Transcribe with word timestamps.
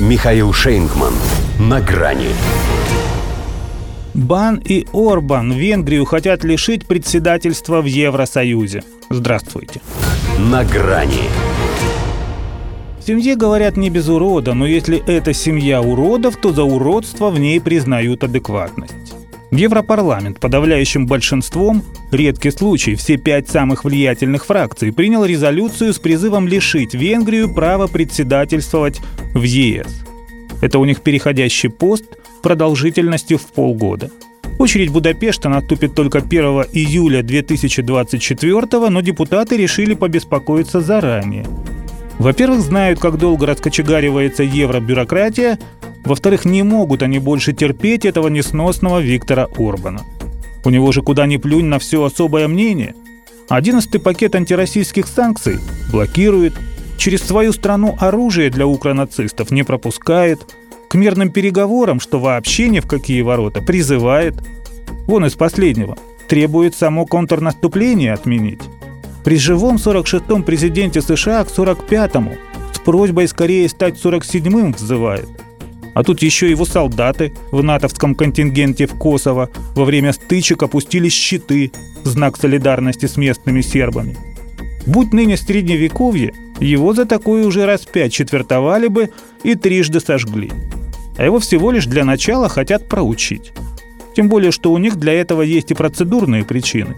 Михаил 0.00 0.52
Шейнгман. 0.52 1.12
На 1.58 1.80
грани. 1.80 2.28
Бан 4.14 4.62
и 4.64 4.86
Орбан 4.92 5.50
Венгрию 5.50 6.04
хотят 6.04 6.44
лишить 6.44 6.86
председательства 6.86 7.80
в 7.80 7.86
Евросоюзе. 7.86 8.84
Здравствуйте. 9.10 9.80
На 10.38 10.64
грани. 10.64 11.24
В 13.00 13.06
семье 13.08 13.34
говорят 13.34 13.76
не 13.76 13.90
без 13.90 14.08
урода, 14.08 14.54
но 14.54 14.68
если 14.68 15.02
это 15.04 15.32
семья 15.32 15.82
уродов, 15.82 16.36
то 16.36 16.52
за 16.52 16.62
уродство 16.62 17.30
в 17.30 17.40
ней 17.40 17.60
признают 17.60 18.22
адекватность. 18.22 19.14
Европарламент 19.50 20.38
подавляющим 20.38 21.08
большинством, 21.08 21.82
редкий 22.10 22.50
случай, 22.50 22.94
все 22.94 23.16
пять 23.16 23.48
самых 23.48 23.84
влиятельных 23.84 24.46
фракций, 24.46 24.92
принял 24.92 25.24
резолюцию 25.24 25.92
с 25.92 25.98
призывом 25.98 26.48
лишить 26.48 26.94
Венгрию 26.94 27.52
права 27.52 27.86
председательствовать 27.86 29.00
в 29.34 29.42
ЕС. 29.42 30.04
Это 30.60 30.78
у 30.78 30.84
них 30.84 31.02
переходящий 31.02 31.68
пост 31.68 32.04
продолжительностью 32.42 33.38
в 33.38 33.46
полгода. 33.46 34.10
Очередь 34.58 34.90
Будапешта 34.90 35.48
наступит 35.48 35.94
только 35.94 36.18
1 36.18 36.40
июля 36.72 37.22
2024, 37.22 38.88
но 38.88 39.00
депутаты 39.00 39.56
решили 39.56 39.94
побеспокоиться 39.94 40.80
заранее. 40.80 41.46
Во-первых, 42.18 42.60
знают, 42.60 42.98
как 42.98 43.18
долго 43.18 43.46
раскочегаривается 43.46 44.42
евробюрократия, 44.42 45.58
во-вторых, 46.04 46.44
не 46.44 46.64
могут 46.64 47.02
они 47.02 47.20
больше 47.20 47.52
терпеть 47.52 48.04
этого 48.04 48.28
несносного 48.28 48.98
Виктора 48.98 49.46
Орбана. 49.56 50.00
У 50.64 50.70
него 50.70 50.92
же 50.92 51.02
куда 51.02 51.26
ни 51.26 51.36
плюнь 51.36 51.66
на 51.66 51.78
все 51.78 52.02
особое 52.02 52.48
мнение. 52.48 52.94
Одиннадцатый 53.48 54.00
пакет 54.00 54.34
антироссийских 54.34 55.06
санкций 55.06 55.58
блокирует, 55.90 56.54
через 56.98 57.22
свою 57.22 57.52
страну 57.52 57.96
оружие 57.98 58.50
для 58.50 58.66
укронацистов 58.66 59.50
не 59.50 59.62
пропускает, 59.62 60.40
к 60.88 60.94
мирным 60.94 61.30
переговорам, 61.30 62.00
что 62.00 62.18
вообще 62.18 62.68
ни 62.68 62.80
в 62.80 62.86
какие 62.86 63.22
ворота, 63.22 63.62
призывает. 63.62 64.34
Вон 65.06 65.26
из 65.26 65.34
последнего. 65.34 65.96
Требует 66.28 66.74
само 66.74 67.06
контрнаступление 67.06 68.12
отменить. 68.12 68.62
При 69.24 69.36
живом 69.36 69.76
46-м 69.76 70.42
президенте 70.42 71.00
США 71.00 71.44
к 71.44 71.48
45-му 71.48 72.36
с 72.72 72.78
просьбой 72.78 73.28
скорее 73.28 73.68
стать 73.68 73.94
47-м 74.02 74.72
взывает– 74.72 75.28
а 75.94 76.02
тут 76.02 76.22
еще 76.22 76.50
его 76.50 76.64
солдаты 76.64 77.32
в 77.50 77.62
натовском 77.62 78.14
контингенте 78.14 78.86
в 78.86 78.94
Косово 78.94 79.50
во 79.74 79.84
время 79.84 80.12
стычек 80.12 80.62
опустили 80.62 81.08
щиты 81.08 81.72
в 82.04 82.08
знак 82.08 82.36
солидарности 82.36 83.06
с 83.06 83.16
местными 83.16 83.60
сербами. 83.60 84.16
Будь 84.86 85.12
ныне 85.12 85.36
средневековье, 85.36 86.32
его 86.60 86.94
за 86.94 87.04
такое 87.04 87.46
уже 87.46 87.66
раз 87.66 87.82
пять 87.82 88.12
четвертовали 88.12 88.88
бы 88.88 89.10
и 89.42 89.54
трижды 89.54 90.00
сожгли. 90.00 90.50
А 91.16 91.24
его 91.24 91.38
всего 91.38 91.70
лишь 91.70 91.86
для 91.86 92.04
начала 92.04 92.48
хотят 92.48 92.88
проучить. 92.88 93.52
Тем 94.16 94.28
более, 94.28 94.50
что 94.50 94.72
у 94.72 94.78
них 94.78 94.96
для 94.96 95.12
этого 95.12 95.42
есть 95.42 95.70
и 95.70 95.74
процедурные 95.74 96.44
причины. 96.44 96.96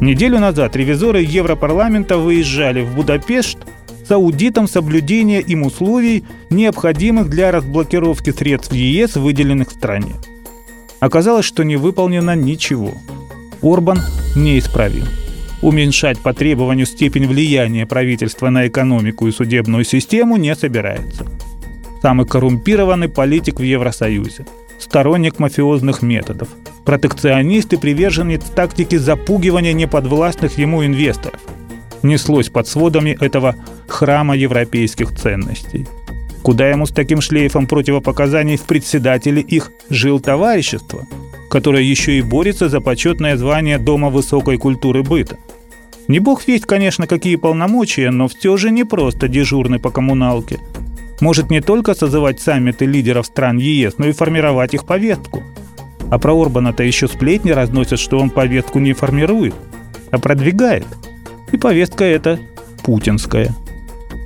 Неделю 0.00 0.40
назад 0.40 0.74
ревизоры 0.76 1.22
Европарламента 1.22 2.18
выезжали 2.18 2.82
в 2.82 2.94
Будапешт 2.94 3.58
с 4.06 4.10
аудитом 4.10 4.68
соблюдения 4.68 5.40
им 5.40 5.62
условий, 5.62 6.24
необходимых 6.50 7.28
для 7.28 7.52
разблокировки 7.52 8.30
средств 8.30 8.72
ЕС, 8.72 9.16
выделенных 9.16 9.70
в 9.70 9.74
стране. 9.74 10.14
Оказалось, 11.00 11.44
что 11.44 11.62
не 11.62 11.76
выполнено 11.76 12.34
ничего. 12.36 12.94
Орбан 13.62 14.00
неисправим. 14.36 15.04
Уменьшать 15.60 16.18
по 16.18 16.34
требованию 16.34 16.86
степень 16.86 17.26
влияния 17.26 17.86
правительства 17.86 18.50
на 18.50 18.66
экономику 18.66 19.28
и 19.28 19.32
судебную 19.32 19.84
систему 19.84 20.36
не 20.36 20.54
собирается. 20.56 21.26
Самый 22.00 22.26
коррумпированный 22.26 23.08
политик 23.08 23.60
в 23.60 23.62
Евросоюзе. 23.62 24.46
Сторонник 24.80 25.38
мафиозных 25.38 26.02
методов. 26.02 26.48
Протекционист 26.84 27.72
и 27.72 27.76
приверженец 27.76 28.42
тактики 28.42 28.96
запугивания 28.96 29.72
неподвластных 29.72 30.58
ему 30.58 30.84
инвесторов– 30.84 31.40
неслось 32.02 32.48
под 32.48 32.66
сводами 32.68 33.16
этого 33.20 33.56
храма 33.92 34.36
европейских 34.36 35.14
ценностей. 35.14 35.86
Куда 36.42 36.68
ему 36.68 36.86
с 36.86 36.90
таким 36.90 37.20
шлейфом 37.20 37.66
противопоказаний 37.66 38.56
в 38.56 38.62
председателе 38.62 39.40
их 39.40 39.70
жил 39.90 40.18
товарищество, 40.18 41.06
которое 41.48 41.82
еще 41.82 42.18
и 42.18 42.22
борется 42.22 42.68
за 42.68 42.80
почетное 42.80 43.36
звание 43.36 43.78
Дома 43.78 44.10
высокой 44.10 44.58
культуры 44.58 45.02
быта. 45.02 45.38
Не 46.08 46.18
бог 46.18 46.46
весть, 46.48 46.66
конечно, 46.66 47.06
какие 47.06 47.36
полномочия, 47.36 48.10
но 48.10 48.26
все 48.26 48.56
же 48.56 48.70
не 48.70 48.84
просто 48.84 49.28
дежурный 49.28 49.78
по 49.78 49.90
коммуналке. 49.90 50.58
Может 51.20 51.50
не 51.50 51.60
только 51.60 51.94
созывать 51.94 52.40
саммиты 52.40 52.86
лидеров 52.86 53.26
стран 53.26 53.58
ЕС, 53.58 53.94
но 53.98 54.08
и 54.08 54.12
формировать 54.12 54.74
их 54.74 54.84
повестку. 54.84 55.44
А 56.10 56.18
про 56.18 56.34
Орбана-то 56.34 56.82
еще 56.82 57.06
сплетни 57.06 57.52
разносят, 57.52 58.00
что 58.00 58.18
он 58.18 58.30
повестку 58.30 58.80
не 58.80 58.92
формирует, 58.92 59.54
а 60.10 60.18
продвигает– 60.18 60.86
и 61.52 61.58
повестка 61.58 62.04
эта 62.04 62.40
путинская. 62.82 63.54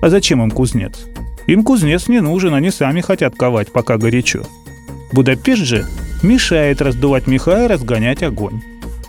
А 0.00 0.10
зачем 0.10 0.42
им 0.42 0.50
кузнец? 0.50 1.06
Им 1.46 1.62
кузнец 1.62 2.08
не 2.08 2.20
нужен, 2.20 2.54
они 2.54 2.70
сами 2.70 3.00
хотят 3.00 3.36
ковать, 3.36 3.72
пока 3.72 3.98
горячо. 3.98 4.42
Будапешт 5.12 5.62
же 5.62 5.86
мешает 6.22 6.82
раздувать 6.82 7.26
меха 7.26 7.64
и 7.64 7.68
разгонять 7.68 8.22
огонь. 8.22 8.60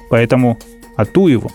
Поэтому 0.09 0.59
ату 0.95 1.27
его. 1.27 1.51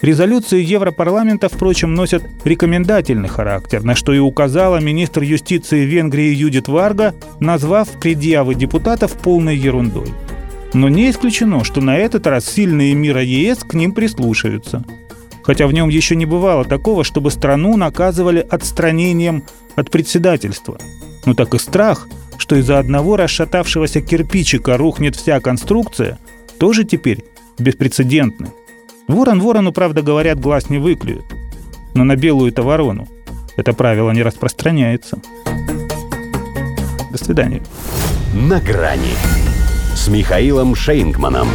Резолюции 0.00 0.62
Европарламента, 0.62 1.48
впрочем, 1.48 1.94
носят 1.94 2.24
рекомендательный 2.44 3.28
характер, 3.28 3.84
на 3.84 3.94
что 3.94 4.12
и 4.12 4.18
указала 4.18 4.78
министр 4.78 5.22
юстиции 5.22 5.84
Венгрии 5.84 6.34
Юдит 6.34 6.66
Варга, 6.66 7.14
назвав 7.38 7.88
предъявы 8.00 8.56
депутатов 8.56 9.12
полной 9.12 9.56
ерундой. 9.56 10.08
Но 10.74 10.88
не 10.88 11.10
исключено, 11.10 11.62
что 11.62 11.80
на 11.80 11.96
этот 11.96 12.26
раз 12.26 12.46
сильные 12.46 12.94
мира 12.94 13.22
ЕС 13.22 13.58
к 13.58 13.74
ним 13.74 13.92
прислушаются– 13.92 14.84
хотя 15.42 15.66
в 15.66 15.72
нем 15.72 15.88
еще 15.88 16.16
не 16.16 16.26
бывало 16.26 16.64
такого, 16.64 17.04
чтобы 17.04 17.30
страну 17.30 17.76
наказывали 17.76 18.46
отстранением 18.48 19.44
от 19.76 19.90
председательства. 19.90 20.78
Ну 21.24 21.34
так 21.34 21.54
и 21.54 21.58
страх, 21.58 22.08
что 22.38 22.56
из-за 22.56 22.78
одного 22.78 23.16
расшатавшегося 23.16 24.00
кирпичика 24.00 24.76
рухнет 24.76 25.16
вся 25.16 25.40
конструкция, 25.40 26.18
тоже 26.58 26.84
теперь 26.84 27.24
беспрецедентный. 27.58 28.50
Ворон 29.08 29.40
ворону, 29.40 29.72
правда, 29.72 30.02
говорят, 30.02 30.40
глаз 30.40 30.70
не 30.70 30.78
выклюет. 30.78 31.24
Но 31.94 32.04
на 32.04 32.16
белую-то 32.16 32.62
ворону 32.62 33.08
это 33.56 33.72
правило 33.72 34.10
не 34.10 34.22
распространяется. 34.22 35.20
До 37.10 37.18
свидания. 37.18 37.62
На 38.34 38.60
грани 38.60 39.14
с 39.94 40.08
Михаилом 40.08 40.74
Шейнгманом. 40.74 41.48